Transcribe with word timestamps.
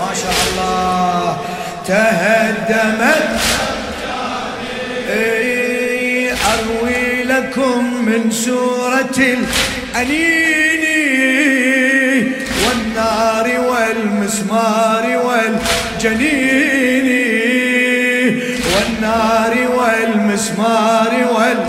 ما 0.00 0.14
شاء 0.14 0.34
الله. 0.50 1.40
تهدمت. 1.86 3.40
إيه، 5.10 6.32
أروي 6.32 7.22
لكم 7.22 8.04
من 8.04 8.30
سورة 8.30 9.18
الأنين. 9.18 10.84
والنار 12.66 13.46
والمسمار 13.60 15.04
والجنين. 15.24 16.44
والنار 18.74 19.54
والمسمار 19.74 21.12
والجنين 21.32 21.63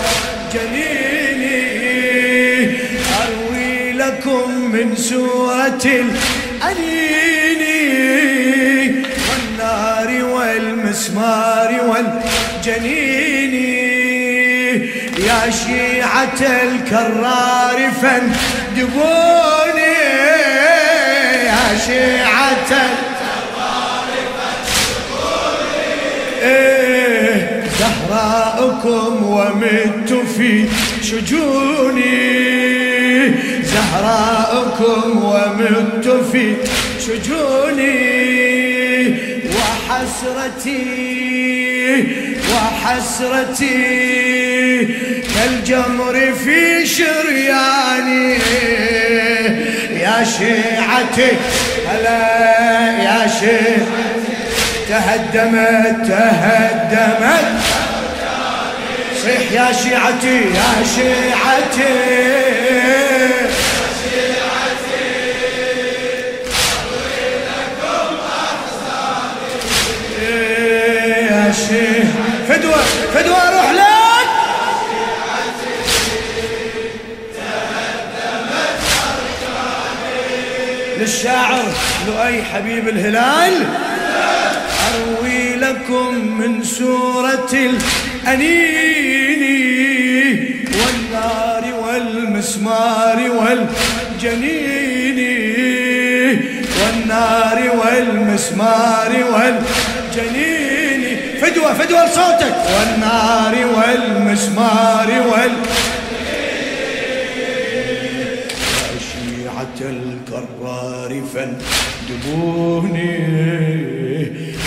سورة 5.10 5.86
الأنين 5.86 7.62
والنار 9.28 10.10
والمسمار 10.24 11.70
والجنين. 11.90 13.56
يا 15.18 15.42
شيعة 15.52 16.42
الكرار 16.64 17.80
فاندبوني. 18.02 19.96
يا 21.46 21.66
شيعة 21.88 22.72
الكرار 22.72 24.14
فاندبوني. 24.36 25.90
إيه 26.42 27.64
زهراءكم 27.80 29.12
ومت 29.24 30.12
في 30.38 30.52
شجوني. 31.06 32.16
زهراءكم 33.64 35.24
ومت 35.26 36.08
في 36.32 36.56
شجوني. 37.00 38.26
وحسرتي 39.56 40.86
وحسرتي. 42.54 43.76
كالجمر 45.36 46.34
في 46.46 46.86
شرياني. 46.86 48.34
يا 50.02 50.24
شيعتي 50.38 51.32
هلا 51.88 52.22
يا 53.04 53.28
شيعتي. 53.40 53.86
تهدمت 54.90 56.08
تهدمت. 56.08 57.85
صيح 59.26 59.52
يا 59.52 59.72
شيعتي. 59.72 60.38
يا 60.54 60.86
شيعتي. 60.96 62.26
فدوة 72.50 72.78
فدوة 73.14 73.38
أروح 73.38 73.72
لك. 73.72 74.30
للشاعر 81.00 81.64
لؤي 82.08 82.44
حبيب 82.44 82.88
الهلال 82.88 83.66
أروي 84.88 85.56
لكم 85.56 86.38
من 86.40 86.64
سورة 86.64 87.72
الأنين 88.28 89.44
والنار 90.80 91.64
والمسمار 91.74 93.18
والجنين 93.32 95.20
والنار 96.82 97.58
والمسمار 97.78 99.12
والجنين 99.34 101.02
فدوة 101.42 101.74
فدوة 101.74 102.06
لصوتك. 102.06 102.56
والنار 102.76 103.56
والمسمار 103.76 105.10
والجنين 105.32 105.66
شيعة 109.00 109.80
الكرار 109.82 111.12
فاندبوني. 111.34 113.16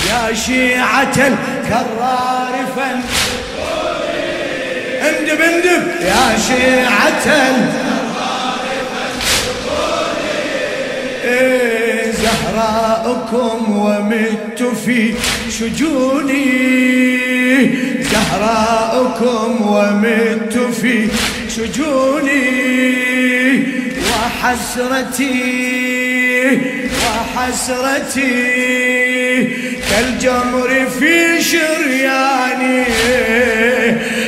يا 0.08 0.34
شيعة 0.34 1.16
الكرار 1.16 2.54
فاندبوني. 2.76 3.27
اندب 5.28 5.42
اندب 5.42 5.82
يا 6.00 6.38
شيعة 6.48 7.26
إيه 11.24 12.12
زهراءكم 12.12 13.76
ومت 13.76 14.62
في 14.84 15.14
شجوني. 15.50 16.58
زهراءكم 18.02 19.66
ومت 19.66 20.58
في 20.80 21.08
شجوني. 21.56 22.68
وحسرتي 24.10 25.38
وحسرتي 27.36 28.28
كالجمر 29.90 30.70
في 30.98 31.42
شرياني. 31.42 32.84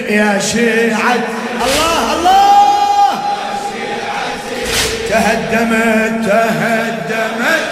يا 0.08 0.38
شيعة 0.52 1.24
الله 1.66 2.14
الله. 2.16 3.22
تهدمت 5.10 6.24
تهدمت. 6.26 7.70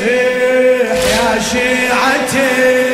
صيح 0.00 0.90
يا 1.14 1.30
شيعتي. 1.52 2.93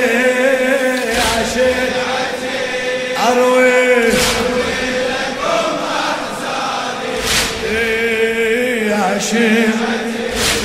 شيخ. 9.31 9.75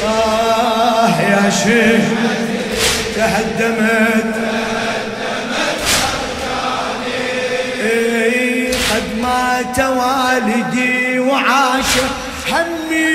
آه 0.05 1.21
يا 1.21 1.49
شيخ 1.49 2.05
تهدمت. 3.15 4.35
إيه 7.83 8.71
قد 8.71 9.07
مات 9.21 9.79
والدي 9.79 11.19
وعاش 11.19 11.91
همي. 12.51 13.05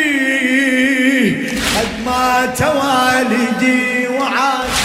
قد 1.76 1.92
مات 2.06 2.62
والدي 2.62 4.08
وعاش 4.08 4.76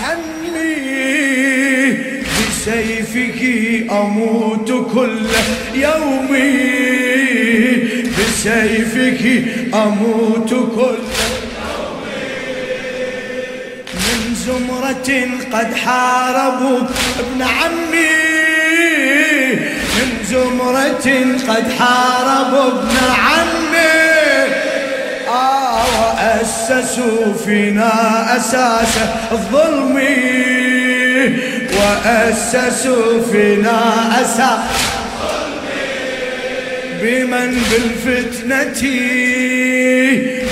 همي. 0.00 0.76
بسيفك 2.36 3.40
أموت 3.90 4.70
كل 4.94 5.26
يوم 5.74 6.28
بسيفك 8.18 9.22
أموت 9.82 10.50
كل 10.50 10.98
من 13.94 14.34
زمرة 14.34 15.10
قد 15.52 15.74
حاربوا 15.74 16.80
ابن 17.18 17.42
عمي. 17.42 18.16
من 19.96 20.10
زمرة 20.24 21.08
قد 21.48 21.66
حاربوا 21.78 22.68
ابن 22.68 22.96
عمي. 23.18 24.06
آه 25.28 25.84
وأسسوا 25.98 27.34
فينا 27.44 27.92
أساس 28.36 28.94
الظلم. 29.32 29.96
وأسسوا 31.76 33.22
فينا 33.32 33.78
أساس 34.22 34.58
بمن 37.06 37.50
بالفتنة 37.70 38.82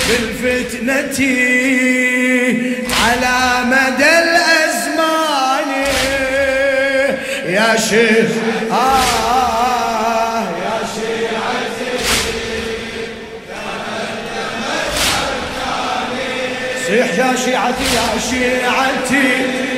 بالفتنة 0.07 1.19
على 3.03 3.37
مدى 3.65 4.13
الأزمان. 4.23 5.69
يا 7.47 7.75
شيخ 7.89 8.29
آه 8.71 10.43
يا 10.65 10.77
صيح 16.87 17.09
يا 17.17 17.35
شيعتي 17.45 17.85
يا 17.95 18.07
شيعتي. 18.29 19.27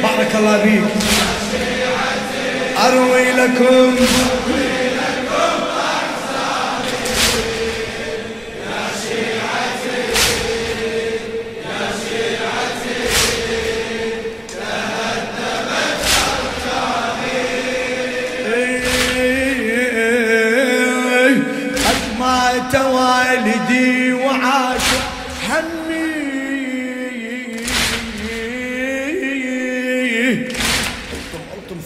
بارك 0.03 0.31
الله 0.35 0.57
بيك 0.63 0.83
أروي 2.85 3.31
لكم 3.31 3.95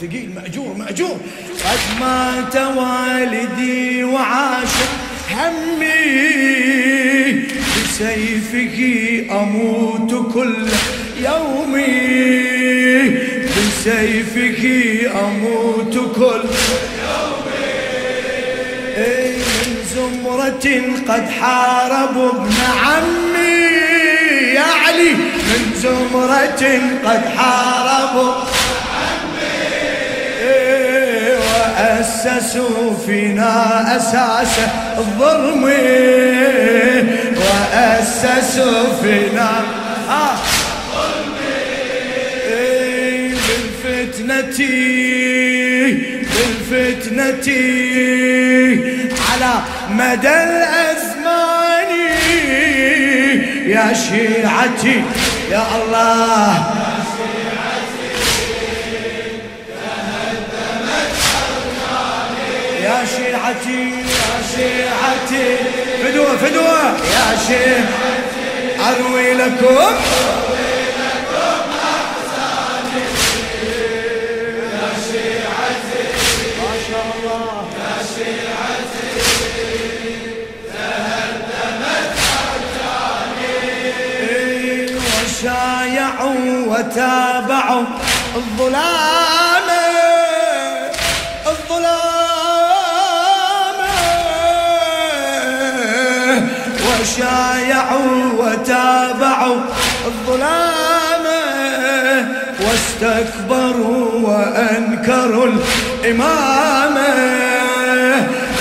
ثقيل 0.01 0.29
مأجور 0.35 0.75
مأجور. 0.77 1.17
قد 1.65 1.79
مات 1.99 2.55
والدي 2.55 4.03
وعاش 4.03 4.75
همي. 5.31 5.91
بسيفه 7.83 8.79
أموت 9.31 10.33
كل 10.33 10.67
يوم 11.23 11.73
بسيفه 13.45 14.63
أموت 15.19 15.95
كل 16.15 16.43
يوم 17.03 17.45
من 18.97 19.75
زمرة 19.95 20.67
قد 21.07 21.29
حاربوا 21.29 22.29
ابن 22.29 22.53
عمي. 22.83 23.61
يا 24.53 24.61
علي 24.85 25.13
من 25.13 25.63
زمرة 25.75 26.63
قد 27.05 27.23
حاربوا 27.37 28.33
وأسسوا 31.81 32.97
فينا 33.05 33.97
أساس 33.97 34.55
الظلم 34.97 35.63
وأسسوا 37.41 38.93
فينا 39.01 39.51
بالفتنة 43.47 44.59
بالفتنة 46.31 47.47
على 49.31 49.53
مدى 49.89 50.37
الأزمان. 50.43 51.91
يا 53.65 53.93
شيعتي 53.93 55.03
يا 55.51 55.63
الله 55.83 56.80
يا 63.01 63.05
شيعتي 63.05 63.89
يا 63.89 64.37
شيعتي 64.55 65.57
فدوة 66.03 66.37
فدوة. 66.37 66.81
يا 66.97 67.37
شيخ 67.47 67.85
أروي 68.87 69.33
لكم. 69.33 69.95
إيه، 84.29 84.95
وشايعوا 84.95 86.65
وتابعوا 86.67 87.85
الظلام. 88.35 89.50
وشايعوا 97.11 98.23
وتابعوا 98.39 99.61
الظلام 100.05 101.25
واستكبروا 102.61 104.11
وأنكروا 104.29 105.45
الإمام 105.45 106.97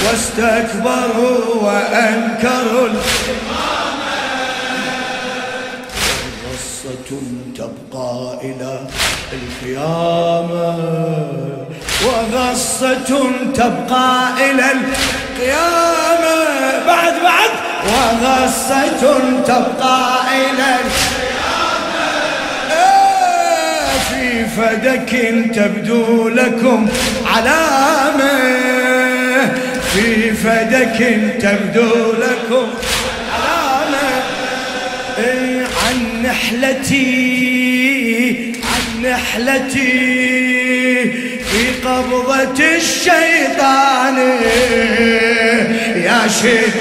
واستكبروا 0.07 1.55
وأنكروا 1.63 2.87
الإمام 2.87 4.01
قصة 6.53 7.19
تبقى 7.57 8.39
إلى 8.43 8.81
القيامة 9.33 10.79
وغصة 12.05 13.31
تبقى 13.55 14.29
إلى 14.51 14.73
القيامة. 14.73 15.91
بعد 16.87 17.15
بعد 17.23 17.51
وغصة 17.87 18.99
تبقى 19.47 20.23
إلى 20.37 20.69
القيامة 20.81 21.31
في 24.11 24.45
فدك 24.47 25.13
تبدو 25.55 26.29
لكم 26.29 26.89
علامة. 27.27 28.37
في 29.95 30.33
فدك 30.33 30.99
تبدو 31.41 32.13
لكم 32.13 32.67
علامة. 33.33 34.23
عن 35.87 35.97
نحلتي 36.23 37.11
عن 38.65 39.11
نحلتي 39.11 39.93
في 41.51 41.63
قبضة 41.85 42.59
الشيطان. 42.77 44.17
يا 45.97 46.21
شيخ 46.43 46.75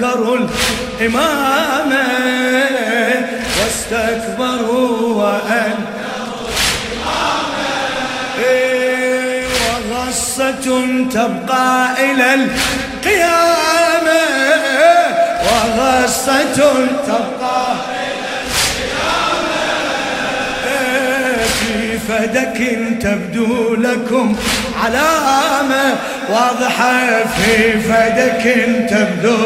وأنكروا 0.00 0.38
الإمام 1.00 1.92
واستكبروا 3.60 5.14
وأنكروا 5.14 5.72
إيه، 8.38 9.44
وغصة 9.46 10.86
تبقى 11.12 11.88
إلى 11.98 12.34
القيامة 12.34 14.22
وغصة 15.44 16.74
تبقى 17.06 17.76
في 21.58 21.98
فدك 21.98 22.78
تبدو 23.02 23.74
لكم 23.74 24.36
علامة. 24.84 25.42
واضحة 26.30 27.24
في 27.24 27.80
فدك 27.80 28.44
تبدو 28.90 29.36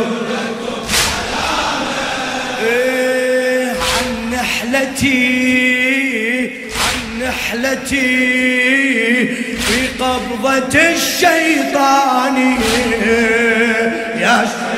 نحلتي 4.76 6.50
عن 6.76 7.28
نحلتي 7.28 8.16
في 9.56 9.86
قبضة 10.00 10.78
الشيطان. 10.78 12.36
يا 14.20 14.44
شيعتي 14.44 14.75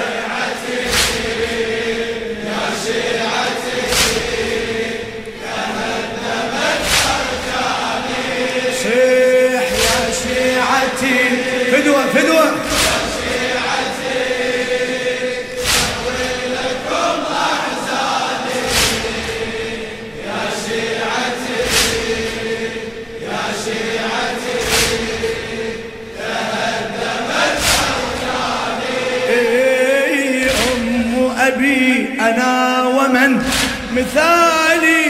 مثالي. 34.08 35.08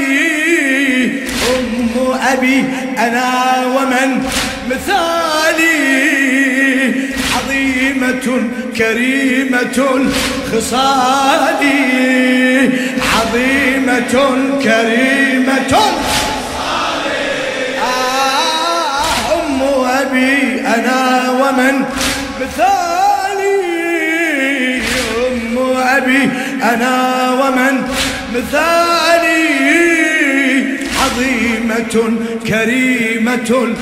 أم 1.58 2.18
أبي 2.32 2.64
أنا 2.98 3.30
ومن 3.66 4.10
مثالي. 4.70 5.78
عظيمة 7.36 8.26
كريمة 8.76 10.08
خصالي. 10.52 11.80
عظيمة 13.14 14.14
كريمة 14.62 15.72
أبي 20.00 20.60
أنا 20.66 21.30
ومن 21.30 21.84
مثالي. 22.40 23.58
أم 25.28 25.58
أبي 25.78 26.22
أنا 26.62 27.30
ومن 27.30 27.74
مثالي. 28.34 29.38
عظيمة 31.02 32.18
كريمة 32.46 33.74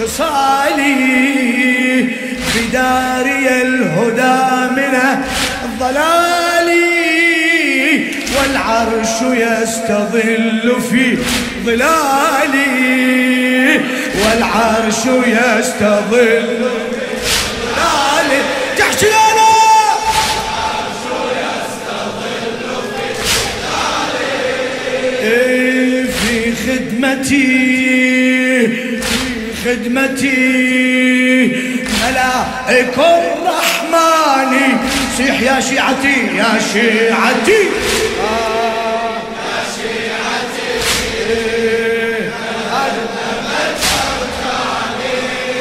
خصالي 0.00 0.94
بداري 2.56 3.62
الهدى 3.62 4.72
من 4.76 4.94
الضلال. 5.64 6.68
والعرش 8.38 9.16
يستظل 9.22 10.66
في 10.90 11.18
ظلالي. 11.64 12.72
والعرش 14.24 15.02
يستظل 15.26 16.91
خدمتي 27.22 28.98
خدمتي. 29.64 30.32
ملائك 32.02 32.98
الرحمن 32.98 34.52
صيح 35.16 35.40
يا 35.40 35.60
شيعتي 35.60 36.16
يا 36.36 36.58
شيعتي. 36.72 37.62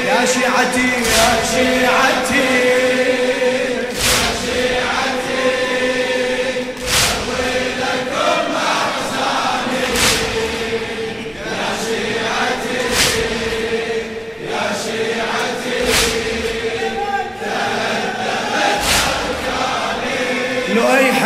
يا 0.07 0.25
شيعتي 0.25 0.87
يا 1.17 1.29
شيعتي. 1.51 2.80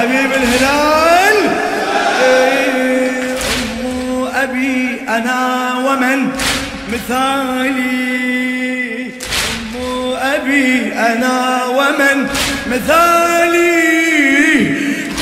حبيب 0.05 0.31
الهلال. 0.31 1.35
إيه، 2.23 3.35
أم 3.81 4.27
أبي 4.33 5.01
أنا 5.09 5.73
ومن؟ 5.85 6.31
مثالي. 6.93 7.85
أم 9.75 10.13
أبي 10.15 10.93
أنا 10.93 11.65
ومن؟ 11.65 12.27
مثالي. 12.67 13.95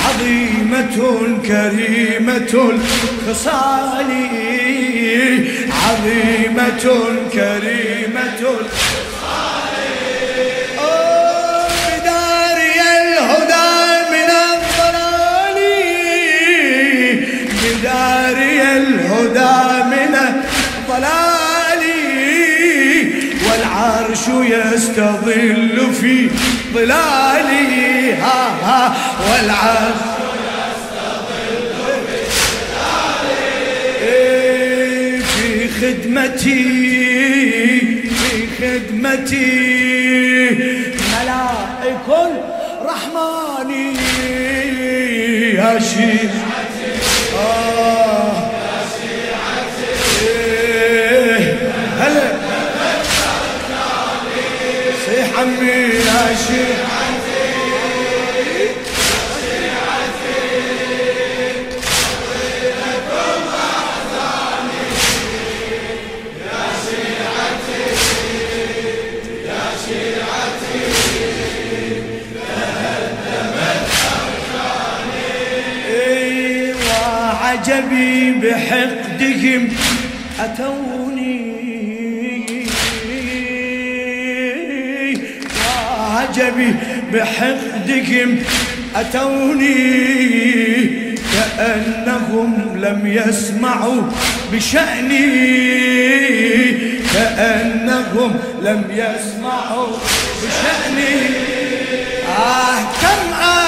عظيمة 0.04 0.98
كريمة 1.48 2.74
خصالي 3.28 4.30
عظيمة 5.84 6.86
كريمة 7.34 8.42
والعرش 24.28 24.74
يستظل 24.74 25.94
في 26.02 26.30
ظلالي 26.74 28.14
ها 28.14 28.50
ها 28.64 28.96
والعرش 29.32 30.14
في 35.22 35.68
خدمتي 35.68 36.64
في 38.04 38.48
خدمتي. 38.60 39.84
ملائك 41.14 42.08
الرحمن 42.82 43.72
يا 45.56 45.80
وعجبي 77.94 78.32
بحقدهم 78.32 79.70
أتوني. 80.40 81.54
وعجبي 85.68 86.74
بحقدهم 87.14 88.40
أتوني. 88.96 89.74
كأنهم 91.34 92.52
لم 92.76 93.02
يسمعوا 93.06 94.02
بشأني. 94.54 95.30
كأنهم 97.14 98.40
لم 98.62 98.84
يسمعوا 98.92 99.98
بشأني. 100.44 101.16
آه 102.38 102.80
كم 103.02 103.22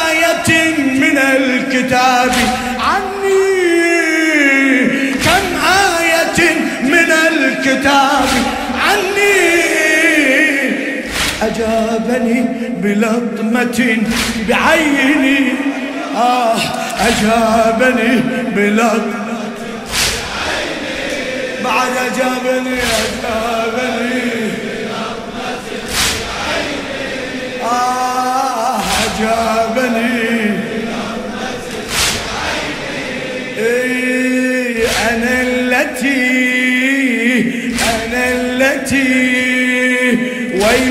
آية 0.08 0.78
من 0.78 1.18
الكتاب 1.18 2.32
عني 2.80 3.15
الكتاب 7.86 8.30
عني. 8.82 9.36
أجابني 11.42 12.46
بلطمة 12.82 13.98
بعيني. 14.50 15.54
آه 16.18 16.56
أجابني 17.08 18.22
بلطمة 18.56 19.26
بعد 21.64 21.92
أجابني 21.98 22.80
أجابني 23.24 24.22
آه 27.64 28.80
أجابني 29.06 30.15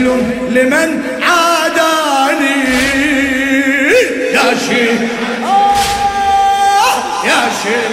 ويل 0.08 0.54
لمن 0.54 1.02
عاداني. 1.22 2.64
يا 4.32 4.54
شيخ. 4.68 5.00
آه 5.44 7.26
يا 7.26 7.42
شيخ. 7.62 7.92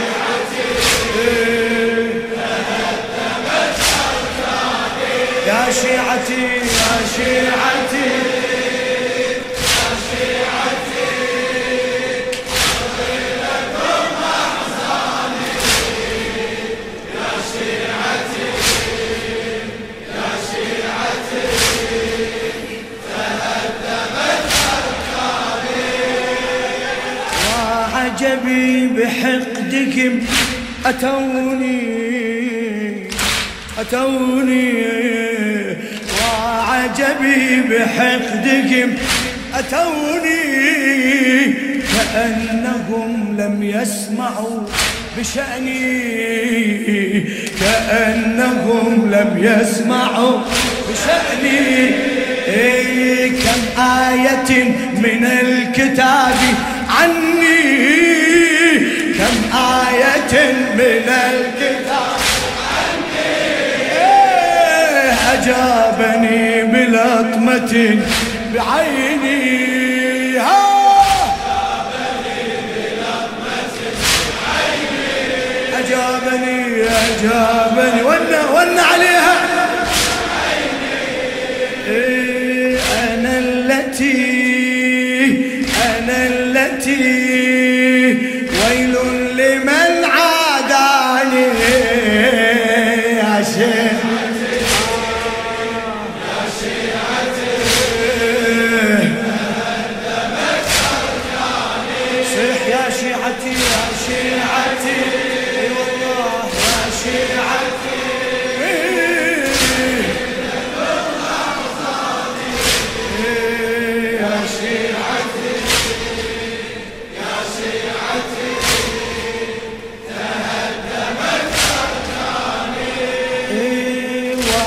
يا 5.47 5.71
شيعتي 5.81 6.43
يا 6.57 6.93
شيعتي. 7.15 8.40
بحقدكم 29.71 30.19
أتوني 30.85 31.81
أتوني. 33.79 34.73
وعجبي 36.21 37.61
بحقدكم 37.69 38.89
أتوني. 39.53 40.41
كأنهم 42.13 43.11
لم 43.39 43.63
يسمعوا 43.63 44.61
بشأني. 45.17 45.91
كأنهم 47.59 49.11
لم 49.11 49.31
يسمعوا 49.37 50.39
بشأني. 50.39 51.01
شأني 51.05 51.61
إيه 52.47 53.29
كم 53.29 53.81
آية 53.81 54.63
من 54.95 55.23
الكتاب 55.25 56.39
عني. 56.89 57.60
آية 59.71 60.53
من 60.73 61.07
الكتاب. 61.31 62.19
إيه 63.97 65.13
أجابني 65.33 66.63
بلطمة 66.63 67.99
بعيني. 68.53 69.71
أجابني 75.79 76.83
أجابني. 76.83 78.03
ون 78.03 78.33
ون 78.53 78.79
عليها. 78.79 79.35
إيه 81.87 82.77
أنا 83.13 83.39
التي 83.39 84.21
أنا 85.85 86.17
التي. 86.27 87.40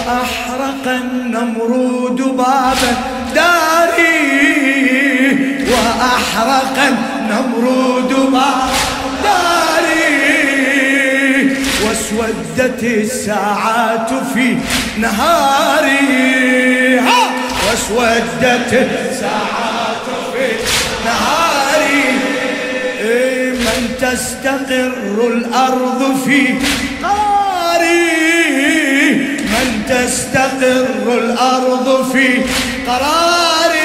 وأحرق 0.07 0.87
النمرود 0.87 2.23
باب 2.37 2.79
داري 3.35 4.75
وأحرق 5.71 6.79
النمرود 6.89 8.13
باب 8.33 8.75
داري. 9.25 10.45
واسودت 11.85 12.83
الساعات 12.83 14.11
في 14.35 14.57
نهاري 14.99 15.99
ها 16.99 17.31
واسودت 17.69 18.73
الساعات 18.73 20.07
في 20.33 20.49
نهاري. 21.05 22.05
إيه 23.01 23.51
من 23.51 23.95
تستقر 24.01 25.27
الأرض 25.27 26.01
في 26.25 26.55
تستقر 29.95 31.19
الأرض 31.19 32.13
في 32.13 32.29
قراري؟ 32.87 33.85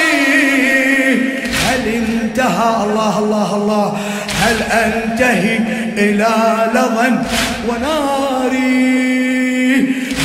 هل 1.66 1.88
انتهى؟ 1.88 2.84
الله 2.84 3.18
الله 3.18 3.56
الله. 3.56 3.98
هل 4.40 4.56
أنتهي 4.62 5.58
إلى 5.98 6.34
لظى 6.74 7.08
وناري؟ 7.68 8.60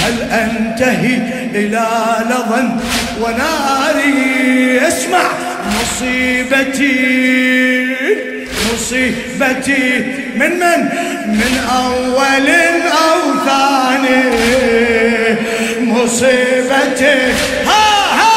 هل 0.03 0.21
أنتهي 0.31 1.19
إلى 1.55 1.87
لظى 2.29 2.63
وناري؟ 3.21 4.87
اسمع 4.87 5.23
مصيبتي 5.81 7.15
مصيبتي. 8.73 9.85
من 10.35 10.51
من؟ 10.59 10.79
من 11.27 11.53
أول 11.75 12.49
أو 12.91 13.19
ثاني. 13.45 14.25
مصيبتي. 16.05 17.33
ها 17.67 17.85
ها. 18.19 18.35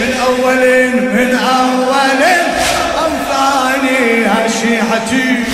من 0.00 0.12
أول 0.26 0.90
من 0.90 1.38
أول 1.38 2.22
أو 2.98 3.10
ثاني 3.28 4.24
شيعتي 4.60 5.44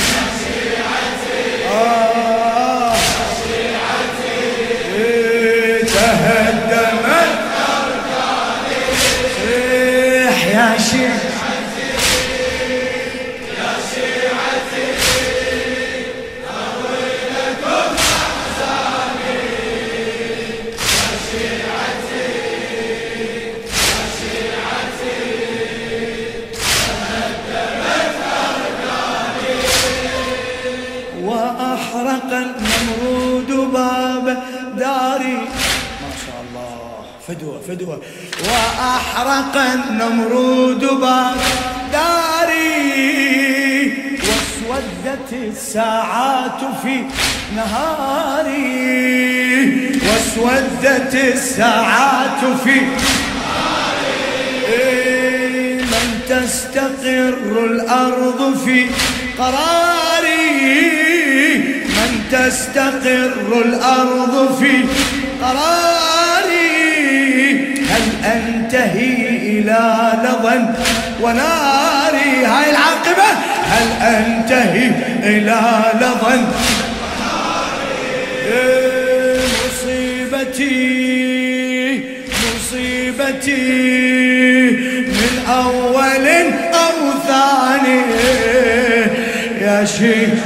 فدوة 37.68 38.00
وأحرق 38.48 39.56
النمرود 39.56 40.80
باب 40.80 41.36
داري 41.92 42.64
واسودت 44.18 45.32
الساعات 45.32 46.60
في 46.82 47.04
نهاري. 47.56 48.64
واسودت 50.08 51.14
الساعات 51.14 52.44
في 52.64 52.80
إيه، 54.68 55.82
من 55.82 56.20
تستقر 56.28 57.64
الأرض 57.64 58.58
في 58.64 58.86
قراري. 59.38 60.34
من 61.88 62.12
تستقر 62.32 63.62
الأرض 63.64 64.58
في 64.60 64.84
قراري. 65.42 66.13
أنتهي 68.32 69.28
إلى 69.28 70.12
لظى 70.24 70.56
وناري. 71.22 72.44
هاي 72.46 72.70
العاقبة. 72.70 73.30
هل 73.70 73.88
أنتهي 74.02 74.90
إلى 75.22 75.60
لظى 76.00 76.36
مصيبتي 80.44 80.74
مصيبتي 82.54 83.64
من 85.06 85.32
أول 85.48 86.26
أو 86.74 86.98
ثاني. 87.28 88.00
يا 89.60 89.84
شيخ. 89.84 90.38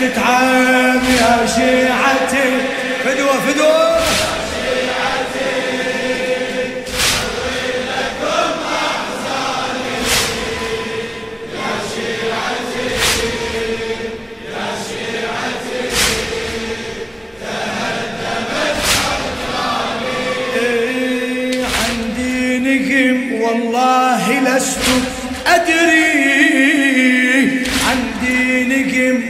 تتعب 0.00 1.02
يا 1.04 1.46
شيعتي 1.46 2.50
فدوة 3.04 3.40
فدوة. 3.46 4.00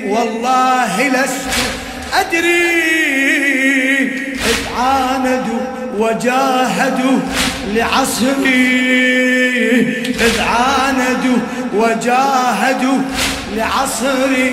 والله 0.06 1.08
لست 1.08 1.48
أدري 2.20 2.80
إذ 4.34 4.60
عاندوا 4.78 5.60
وجاهدوا 5.98 7.18
لعصري. 7.74 8.70
إذ 10.20 10.40
عاندوا 10.40 11.38
وجاهدوا 11.74 12.98
لعصري. 13.56 14.50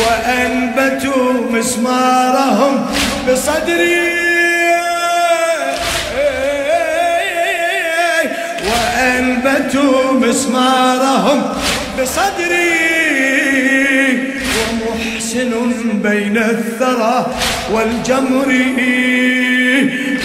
وأنبتوا 0.00 1.32
مسمارهم 1.50 2.86
بصدري. 3.28 4.12
وأنبتوا 8.66 10.12
مسمارهم 10.12 11.38
بصدري. 12.00 12.91
بين 16.02 16.36
الثرى 16.36 17.26
والجمر 17.72 18.48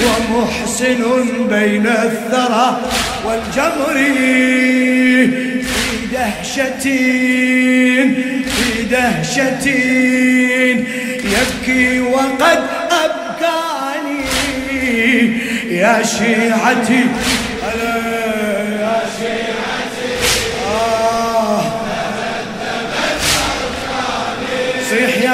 ومحسن 0.04 1.04
بين 1.50 1.88
الثرى 1.88 2.82
والجمر 3.26 3.94
في 5.62 6.08
دهشة 6.12 6.80
في 8.44 8.84
دهشة 8.92 9.68
يبكي 11.24 12.00
وقد 12.00 12.64
أبكاني 12.92 14.22
يا 15.70 16.04
شيعتي. 16.04 17.04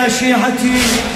يا 0.03 0.09
شيعتي 0.09 1.12